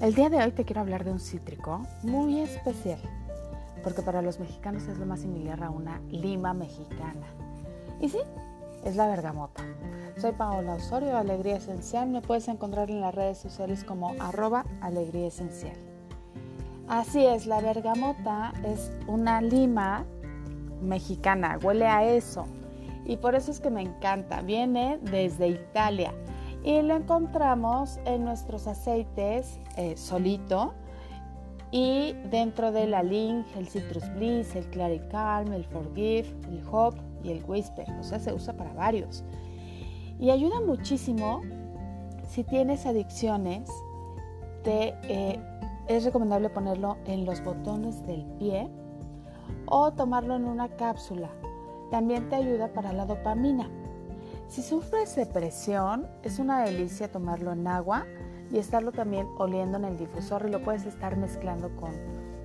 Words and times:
El 0.00 0.14
día 0.14 0.30
de 0.30 0.38
hoy 0.38 0.50
te 0.52 0.64
quiero 0.64 0.80
hablar 0.80 1.04
de 1.04 1.12
un 1.12 1.20
cítrico 1.20 1.82
muy 2.02 2.40
especial, 2.40 2.98
porque 3.82 4.00
para 4.00 4.22
los 4.22 4.40
mexicanos 4.40 4.84
es 4.84 4.96
lo 4.96 5.04
más 5.04 5.20
similar 5.20 5.62
a 5.62 5.68
una 5.68 6.00
lima 6.08 6.54
mexicana. 6.54 7.26
Y 8.00 8.08
sí, 8.08 8.20
es 8.82 8.96
la 8.96 9.08
bergamota. 9.08 9.62
Soy 10.16 10.32
Paola 10.32 10.76
Osorio, 10.76 11.18
Alegría 11.18 11.56
Esencial. 11.56 12.08
Me 12.08 12.22
puedes 12.22 12.48
encontrar 12.48 12.90
en 12.90 13.02
las 13.02 13.14
redes 13.14 13.36
sociales 13.36 13.84
como 13.84 14.14
arroba 14.18 14.64
alegría 14.80 15.26
esencial. 15.26 15.76
Así 16.88 17.26
es, 17.26 17.44
la 17.44 17.60
bergamota 17.60 18.54
es 18.64 18.90
una 19.06 19.42
lima 19.42 20.06
mexicana, 20.80 21.58
huele 21.62 21.86
a 21.86 22.04
eso. 22.04 22.46
Y 23.04 23.18
por 23.18 23.34
eso 23.34 23.50
es 23.50 23.60
que 23.60 23.68
me 23.68 23.82
encanta. 23.82 24.40
Viene 24.40 24.98
desde 25.02 25.48
Italia 25.48 26.14
y 26.62 26.82
lo 26.82 26.94
encontramos 26.94 27.98
en 28.04 28.24
nuestros 28.24 28.66
aceites 28.66 29.58
eh, 29.76 29.96
solito 29.96 30.74
y 31.70 32.14
dentro 32.30 32.72
de 32.72 32.86
la 32.86 33.02
Link, 33.02 33.46
el 33.56 33.68
Citrus 33.68 34.12
Bliss, 34.14 34.56
el 34.56 34.68
Clary 34.70 35.00
Calm, 35.10 35.52
el 35.52 35.64
Forgive, 35.64 36.28
el 36.48 36.62
Hop 36.70 36.94
y 37.22 37.30
el 37.30 37.44
Whisper. 37.44 37.86
O 38.00 38.02
sea, 38.02 38.18
se 38.18 38.32
usa 38.32 38.54
para 38.54 38.72
varios. 38.72 39.24
Y 40.18 40.30
ayuda 40.30 40.60
muchísimo 40.60 41.42
si 42.28 42.44
tienes 42.44 42.86
adicciones. 42.86 43.70
Eh, 44.64 45.40
es 45.86 46.04
recomendable 46.04 46.50
ponerlo 46.50 46.98
en 47.06 47.24
los 47.24 47.42
botones 47.42 48.04
del 48.06 48.24
pie 48.38 48.68
o 49.66 49.92
tomarlo 49.92 50.36
en 50.36 50.44
una 50.44 50.68
cápsula. 50.68 51.30
También 51.90 52.28
te 52.28 52.36
ayuda 52.36 52.72
para 52.72 52.92
la 52.92 53.06
dopamina. 53.06 53.70
Si 54.50 54.62
sufres 54.62 55.14
depresión, 55.14 56.08
es 56.24 56.40
una 56.40 56.64
delicia 56.64 57.06
tomarlo 57.06 57.52
en 57.52 57.68
agua 57.68 58.04
y 58.50 58.58
estarlo 58.58 58.90
también 58.90 59.28
oliendo 59.38 59.78
en 59.78 59.84
el 59.84 59.96
difusor 59.96 60.44
y 60.44 60.50
lo 60.50 60.60
puedes 60.60 60.86
estar 60.86 61.16
mezclando 61.16 61.70
con, 61.76 61.92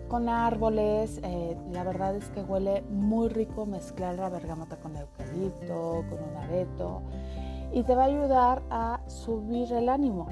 con 0.08 0.30
árboles. 0.30 1.20
Eh, 1.23 1.58
la 1.72 1.84
verdad 1.84 2.16
es 2.16 2.30
que 2.30 2.42
huele 2.42 2.84
muy 2.92 3.30
rico 3.30 3.66
mezclar 3.66 4.20
la 4.20 4.30
bergamota 4.30 4.78
con 4.78 4.95
eucalipto, 4.95 6.06
con 6.08 6.20
un 6.30 6.38
abeto 6.38 7.02
y 7.73 7.81
te 7.81 7.95
va 7.95 8.03
a 8.03 8.06
ayudar 8.06 8.62
a 8.69 9.00
subir 9.08 9.73
el 9.73 9.90
ánimo. 9.90 10.28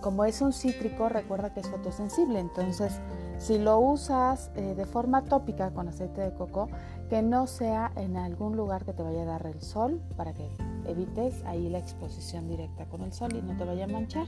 Como 0.00 0.24
es 0.24 0.40
un 0.40 0.52
cítrico, 0.52 1.08
recuerda 1.08 1.52
que 1.52 1.60
es 1.60 1.68
fotosensible, 1.68 2.38
entonces 2.38 3.00
si 3.38 3.58
lo 3.58 3.78
usas 3.78 4.50
eh, 4.54 4.74
de 4.74 4.84
forma 4.86 5.24
tópica 5.24 5.70
con 5.70 5.88
aceite 5.88 6.20
de 6.20 6.32
coco, 6.32 6.68
que 7.08 7.22
no 7.22 7.46
sea 7.46 7.92
en 7.96 8.16
algún 8.16 8.56
lugar 8.56 8.84
que 8.84 8.92
te 8.92 9.02
vaya 9.02 9.22
a 9.22 9.26
dar 9.26 9.46
el 9.46 9.60
sol 9.60 10.00
para 10.16 10.32
que 10.32 10.48
evites 10.86 11.44
ahí 11.44 11.68
la 11.68 11.78
exposición 11.78 12.48
directa 12.48 12.86
con 12.86 13.02
el 13.02 13.12
sol 13.12 13.34
y 13.34 13.42
no 13.42 13.56
te 13.56 13.64
vaya 13.64 13.84
a 13.84 13.88
manchar. 13.88 14.26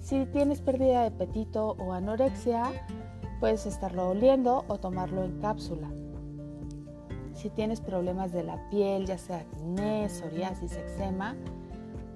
Si 0.00 0.24
tienes 0.26 0.60
pérdida 0.60 1.02
de 1.02 1.08
apetito 1.08 1.76
o 1.78 1.92
anorexia, 1.92 2.64
puedes 3.40 3.66
estarlo 3.66 4.10
oliendo 4.10 4.64
o 4.68 4.78
tomarlo 4.78 5.24
en 5.24 5.40
cápsula. 5.40 5.88
Si 7.34 7.50
tienes 7.50 7.80
problemas 7.80 8.32
de 8.32 8.44
la 8.44 8.68
piel, 8.70 9.06
ya 9.06 9.18
sea 9.18 9.38
acné, 9.38 10.08
psoriasis, 10.08 10.72
eczema, 10.72 11.36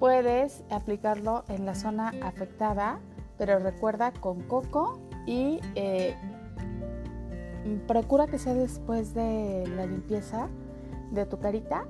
puedes 0.01 0.63
aplicarlo 0.71 1.43
en 1.47 1.67
la 1.67 1.75
zona 1.75 2.11
afectada, 2.23 2.97
pero 3.37 3.59
recuerda 3.59 4.11
con 4.11 4.41
coco 4.41 4.99
y 5.27 5.59
eh, 5.75 6.15
procura 7.87 8.25
que 8.25 8.39
sea 8.39 8.55
después 8.55 9.13
de 9.13 9.63
la 9.75 9.85
limpieza 9.85 10.47
de 11.11 11.27
tu 11.27 11.37
carita 11.37 11.85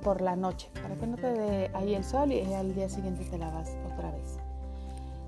por 0.00 0.20
la 0.20 0.36
noche, 0.36 0.70
para 0.80 0.94
que 0.94 1.08
no 1.08 1.16
te 1.16 1.26
dé 1.26 1.70
ahí 1.74 1.96
el 1.96 2.04
sol 2.04 2.30
y 2.30 2.54
al 2.54 2.72
día 2.72 2.88
siguiente 2.88 3.24
te 3.24 3.36
lavas 3.36 3.76
otra 3.92 4.12
vez. 4.12 4.38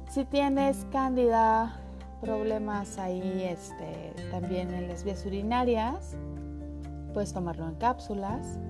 Si 0.08 0.24
tienes 0.24 0.86
cándida, 0.92 1.80
problemas 2.20 2.98
ahí 2.98 3.48
este, 3.50 4.14
también 4.30 4.72
en 4.74 4.86
las 4.86 5.02
vías 5.02 5.26
urinarias, 5.26 6.14
puedes 7.12 7.32
tomarlo 7.32 7.66
en 7.66 7.74
cápsulas. 7.74 8.60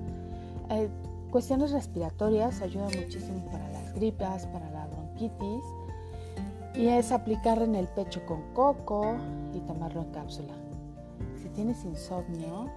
Eh, 0.71 0.89
cuestiones 1.31 1.73
respiratorias 1.73 2.63
ayuda 2.63 2.87
muchísimo 2.87 3.45
para 3.51 3.69
las 3.71 3.95
gripas, 3.95 4.47
para 4.47 4.71
la 4.71 4.87
bronquitis 4.87 5.65
y 6.75 6.89
es 6.89 7.13
aplicar 7.13 7.61
en 7.63 7.75
el 7.75 7.89
pecho 7.89 8.25
con 8.27 8.43
coco 8.55 9.17
y 9.55 9.61
tomarlo 9.61 10.03
en 10.03 10.13
cápsula. 10.13 10.55
Si 11.43 11.49
tienes 11.49 11.85
insomnio, 11.85 12.71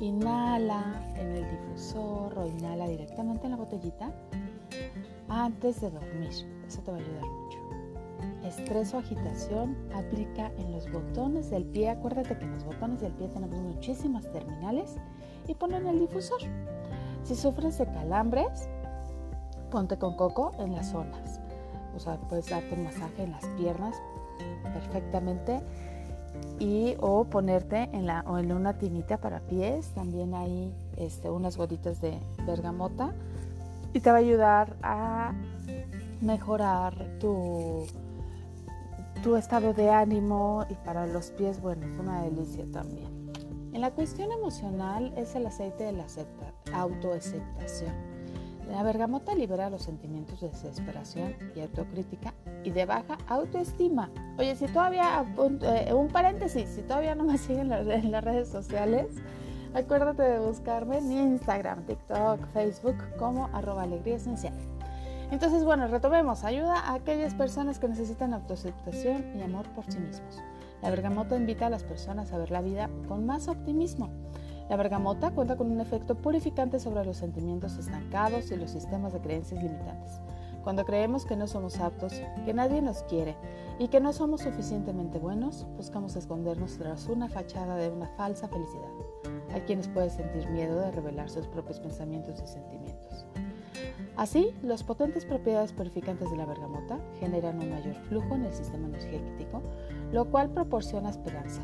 inhala 0.00 1.12
en 1.16 1.32
el 1.32 1.50
difusor 1.50 2.38
o 2.38 2.46
inhala 2.46 2.88
directamente 2.88 3.44
en 3.44 3.52
la 3.52 3.56
botellita 3.58 4.10
antes 5.28 5.80
de 5.80 5.90
dormir. 5.90 6.30
Eso 6.66 6.80
te 6.80 6.90
va 6.90 6.96
a 6.96 7.00
ayudar 7.00 7.24
mucho. 7.24 7.58
Estrés 8.44 8.92
o 8.94 8.98
agitación, 8.98 9.76
aplica 9.94 10.50
en 10.58 10.72
los 10.72 10.90
botones 10.90 11.50
del 11.50 11.64
pie. 11.64 11.90
Acuérdate 11.90 12.36
que 12.36 12.44
en 12.44 12.52
los 12.52 12.64
botones 12.64 13.00
del 13.00 13.12
pie 13.12 13.28
tenemos 13.28 13.60
muchísimas 13.60 14.30
terminales 14.32 14.96
y 15.46 15.54
ponlo 15.54 15.76
en 15.76 15.86
el 15.86 15.98
difusor. 16.00 16.40
Si 17.24 17.34
sufres 17.36 17.78
de 17.78 17.86
calambres, 17.86 18.68
ponte 19.70 19.96
con 19.96 20.16
coco 20.16 20.52
en 20.58 20.74
las 20.74 20.90
zonas 20.90 21.42
o 21.94 22.00
sea, 22.00 22.16
puedes 22.28 22.48
darte 22.48 22.74
un 22.74 22.84
masaje 22.84 23.24
en 23.24 23.32
las 23.32 23.44
piernas 23.58 23.96
perfectamente 24.62 25.60
y 26.58 26.94
o 27.00 27.24
ponerte 27.24 27.88
en, 27.92 28.06
la, 28.06 28.24
o 28.26 28.38
en 28.38 28.52
una 28.52 28.78
tinita 28.78 29.18
para 29.18 29.40
pies, 29.40 29.90
también 29.90 30.34
hay 30.34 30.72
este, 30.96 31.30
unas 31.30 31.56
gotitas 31.56 32.00
de 32.00 32.18
bergamota 32.46 33.12
y 33.92 34.00
te 34.00 34.10
va 34.10 34.16
a 34.16 34.20
ayudar 34.20 34.76
a 34.82 35.32
mejorar 36.20 36.94
tu, 37.20 37.84
tu 39.22 39.36
estado 39.36 39.74
de 39.74 39.90
ánimo 39.90 40.64
y 40.70 40.74
para 40.74 41.06
los 41.06 41.30
pies, 41.30 41.60
bueno, 41.60 41.86
es 41.86 42.00
una 42.00 42.22
delicia 42.22 42.64
también. 42.72 43.21
En 43.72 43.80
la 43.80 43.90
cuestión 43.90 44.30
emocional 44.32 45.12
es 45.16 45.34
el 45.34 45.46
aceite 45.46 45.84
de 45.84 45.92
la 45.92 46.06
autoaceptación 46.74 48.12
la 48.72 48.82
bergamota 48.82 49.34
libera 49.34 49.68
los 49.68 49.82
sentimientos 49.82 50.40
de 50.40 50.48
desesperación 50.48 51.34
y 51.54 51.60
autocrítica 51.60 52.32
y 52.64 52.70
de 52.70 52.86
baja 52.86 53.18
autoestima. 53.28 54.10
Oye, 54.38 54.56
si 54.56 54.66
todavía, 54.66 55.26
eh, 55.62 55.92
un 55.92 56.08
paréntesis, 56.08 56.70
si 56.70 56.80
todavía 56.80 57.14
no 57.14 57.24
me 57.24 57.36
siguen 57.36 57.70
en 57.70 58.10
las 58.10 58.24
redes 58.24 58.48
sociales, 58.48 59.08
acuérdate 59.74 60.22
de 60.22 60.38
buscarme 60.38 60.98
en 60.98 61.12
Instagram, 61.12 61.84
TikTok, 61.84 62.46
Facebook 62.54 62.96
como 63.18 63.50
arroba 63.52 63.82
alegría 63.82 64.16
esencial. 64.16 64.54
Entonces, 65.30 65.64
bueno, 65.64 65.86
retomemos. 65.88 66.42
Ayuda 66.44 66.78
a 66.78 66.94
aquellas 66.94 67.34
personas 67.34 67.78
que 67.78 67.88
necesitan 67.88 68.32
autoaceptación 68.32 69.38
y 69.38 69.42
amor 69.42 69.66
por 69.74 69.84
sí 69.90 69.98
mismos. 69.98 70.42
La 70.82 70.90
bergamota 70.90 71.36
invita 71.36 71.66
a 71.66 71.70
las 71.70 71.84
personas 71.84 72.32
a 72.32 72.38
ver 72.38 72.50
la 72.50 72.60
vida 72.60 72.90
con 73.08 73.24
más 73.24 73.48
optimismo 73.48 74.10
la 74.72 74.76
bergamota 74.76 75.32
cuenta 75.32 75.56
con 75.56 75.70
un 75.70 75.82
efecto 75.82 76.14
purificante 76.14 76.80
sobre 76.80 77.04
los 77.04 77.18
sentimientos 77.18 77.76
estancados 77.76 78.50
y 78.50 78.56
los 78.56 78.70
sistemas 78.70 79.12
de 79.12 79.20
creencias 79.20 79.62
limitantes. 79.62 80.22
Cuando 80.62 80.86
creemos 80.86 81.26
que 81.26 81.36
no 81.36 81.46
somos 81.46 81.78
aptos, 81.78 82.22
que 82.46 82.54
nadie 82.54 82.80
nos 82.80 83.02
quiere 83.02 83.36
y 83.78 83.88
que 83.88 84.00
no 84.00 84.14
somos 84.14 84.40
suficientemente 84.40 85.18
buenos, 85.18 85.66
buscamos 85.76 86.16
escondernos 86.16 86.78
tras 86.78 87.06
una 87.08 87.28
fachada 87.28 87.76
de 87.76 87.90
una 87.90 88.08
falsa 88.16 88.48
felicidad. 88.48 88.88
Hay 89.52 89.60
quienes 89.62 89.88
pueden 89.88 90.10
sentir 90.10 90.48
miedo 90.48 90.80
de 90.80 90.90
revelar 90.92 91.28
sus 91.28 91.46
propios 91.48 91.78
pensamientos 91.78 92.40
y 92.42 92.46
sentimientos. 92.46 93.26
Así, 94.16 94.54
las 94.62 94.82
potentes 94.84 95.24
propiedades 95.24 95.72
purificantes 95.72 96.30
de 96.30 96.36
la 96.36 96.46
bergamota 96.46 96.98
generan 97.18 97.60
un 97.60 97.70
mayor 97.70 97.94
flujo 98.08 98.34
en 98.34 98.44
el 98.44 98.52
sistema 98.52 98.86
energético, 98.88 99.62
lo 100.12 100.26
cual 100.30 100.50
proporciona 100.50 101.10
esperanza, 101.10 101.62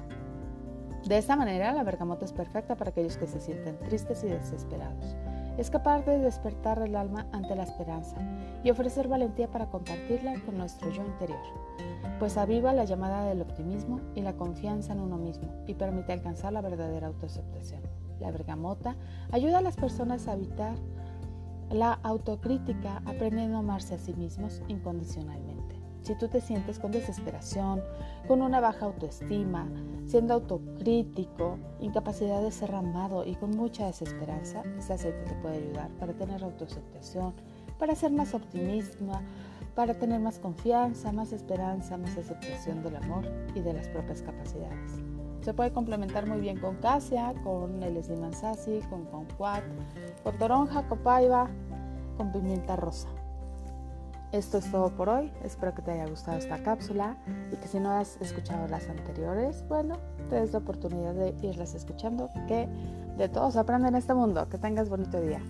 de 1.07 1.17
esta 1.17 1.37
manera, 1.37 1.73
la 1.73 1.85
bergamota 1.85 2.25
es 2.25 2.33
perfecta 2.33 2.77
para 2.77 2.91
aquellos 2.91 3.17
que 3.17 3.27
se 3.27 3.41
sienten 3.41 3.79
tristes 3.79 4.23
y 4.25 4.29
desesperados. 4.29 5.17
Es 5.57 5.71
capaz 5.71 6.05
de 6.05 6.19
despertar 6.19 6.83
el 6.83 6.95
alma 6.97 7.27
ante 7.33 7.57
la 7.57 7.63
esperanza 7.63 8.17
y 8.63 8.71
ofrecer 8.71 9.09
valentía 9.09 9.51
para 9.51 9.71
compartirla 9.71 10.35
con 10.45 10.59
nuestro 10.59 10.91
yo 10.91 11.03
interior, 11.05 11.41
pues 12.19 12.37
aviva 12.37 12.75
la 12.75 12.85
llamada 12.85 13.25
del 13.25 13.41
optimismo 13.41 14.01
y 14.15 14.21
la 14.21 14.35
confianza 14.37 14.93
en 14.93 15.01
uno 15.01 15.17
mismo 15.17 15.49
y 15.67 15.75
permite 15.75 16.13
alcanzar 16.13 16.53
la 16.53 16.61
verdadera 16.61 17.07
autoaceptación. 17.07 17.81
La 18.21 18.31
bergamota 18.31 18.95
ayuda 19.33 19.59
a 19.59 19.63
las 19.63 19.77
personas 19.77 20.29
a 20.29 20.35
evitar 20.35 20.75
la 21.71 21.95
autocrítica 22.03 23.03
aprendiendo 23.05 23.57
a 23.57 23.61
amarse 23.61 23.95
a 23.95 23.99
sí 23.99 24.15
mismos 24.15 24.63
incondicionalmente. 24.69 25.77
Si 26.03 26.17
tú 26.17 26.29
te 26.29 26.41
sientes 26.41 26.79
con 26.79 26.91
desesperación, 26.91 27.83
con 28.27 28.41
una 28.41 28.61
baja 28.61 28.87
autoestima, 28.87 29.69
siendo 30.07 30.35
autocrítico, 30.35 31.59
incapacidad 31.81 32.43
de 32.43 32.51
ser 32.51 32.75
amado 32.75 33.27
y 33.27 33.35
con 33.35 33.51
mucha 33.51 33.87
desesperanza, 33.87 34.63
este 34.79 34.95
aceite 34.95 35.23
te 35.25 35.35
puede 35.35 35.59
ayudar 35.59 35.91
para 35.99 36.15
tener 36.15 36.43
autoaceptación, 36.43 37.35
para 37.79 37.95
ser 37.95 38.13
más 38.13 38.33
optimista, 38.33 39.21
para 39.75 39.95
tener 39.95 40.21
más 40.21 40.39
confianza, 40.39 41.13
más 41.13 41.33
esperanza, 41.33 41.99
más 41.99 42.17
aceptación 42.17 42.83
del 42.83 42.97
amor 42.97 43.31
y 43.55 43.61
de 43.61 43.75
las 43.75 43.89
propias 43.89 44.23
capacidades. 44.23 44.93
Se 45.43 45.55
puede 45.55 45.73
complementar 45.73 46.27
muy 46.27 46.41
bien 46.41 46.59
con 46.59 46.77
casia, 46.77 47.33
con 47.45 47.83
el 47.83 48.03
slimansasi, 48.03 48.81
con 48.91 49.05
kumquat, 49.05 49.63
con 50.23 50.37
toronja, 50.39 50.83
copaiba, 50.89 51.49
con 52.17 52.33
pimienta 52.33 52.77
rosa. 52.77 53.09
esto 54.33 54.59
es 54.59 54.71
todo 54.71 54.91
por 54.91 55.09
hoy. 55.09 55.33
Espero 55.43 55.75
que 55.75 55.83
te 55.83 55.93
haya 55.93 56.07
gustado 56.07 56.39
esta 56.39 56.63
cápsula 56.63 57.17
y 57.53 57.57
que 57.57 57.67
si 57.69 57.81
no 57.81 57.91
has 57.93 58.19
escuchado 58.21 58.69
las 58.69 58.89
anteriores, 58.89 59.65
bueno, 59.69 59.99
te 60.29 60.37
des 60.37 60.53
la 60.53 60.59
oportunidad 60.59 61.15
de 61.15 61.35
irlas 61.43 61.75
escuchando, 61.75 62.29
que 62.47 62.69
de 63.17 63.29
todos 63.29 63.57
aprenden 63.57 63.91
en 63.91 63.97
este 63.97 64.15
mundo. 64.15 64.49
Que 64.49 64.59
tengas 64.59 64.89
bonito 64.89 65.21
día. 65.21 65.41